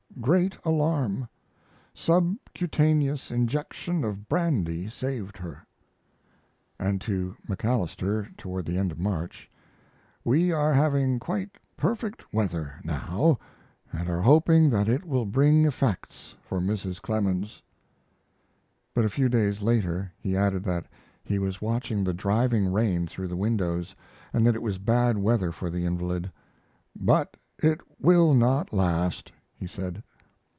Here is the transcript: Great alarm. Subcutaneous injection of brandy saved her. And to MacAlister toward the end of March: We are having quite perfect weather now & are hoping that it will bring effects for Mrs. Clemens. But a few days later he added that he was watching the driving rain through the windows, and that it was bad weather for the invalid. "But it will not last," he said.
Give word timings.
Great 0.19 0.55
alarm. 0.63 1.27
Subcutaneous 1.95 3.31
injection 3.31 4.03
of 4.03 4.29
brandy 4.29 4.87
saved 4.87 5.35
her. 5.37 5.65
And 6.79 7.01
to 7.01 7.35
MacAlister 7.49 8.27
toward 8.37 8.67
the 8.67 8.77
end 8.77 8.91
of 8.91 8.99
March: 8.99 9.49
We 10.23 10.51
are 10.51 10.75
having 10.75 11.17
quite 11.17 11.57
perfect 11.75 12.31
weather 12.31 12.75
now 12.83 13.39
& 13.61 14.07
are 14.07 14.21
hoping 14.21 14.69
that 14.69 14.87
it 14.87 15.05
will 15.05 15.25
bring 15.25 15.65
effects 15.65 16.35
for 16.43 16.59
Mrs. 16.61 17.01
Clemens. 17.01 17.63
But 18.93 19.05
a 19.05 19.09
few 19.09 19.27
days 19.27 19.63
later 19.63 20.13
he 20.19 20.37
added 20.37 20.63
that 20.65 20.85
he 21.23 21.39
was 21.39 21.63
watching 21.63 22.03
the 22.03 22.13
driving 22.13 22.71
rain 22.71 23.07
through 23.07 23.27
the 23.29 23.35
windows, 23.37 23.95
and 24.33 24.45
that 24.45 24.53
it 24.55 24.61
was 24.61 24.77
bad 24.77 25.17
weather 25.17 25.51
for 25.51 25.71
the 25.71 25.83
invalid. 25.83 26.31
"But 26.95 27.37
it 27.57 27.81
will 27.99 28.35
not 28.35 28.71
last," 28.71 29.31
he 29.55 29.65
said. 29.67 30.03